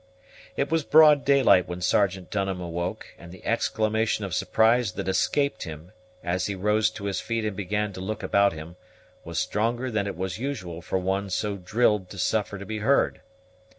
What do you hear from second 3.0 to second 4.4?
and the exclamation of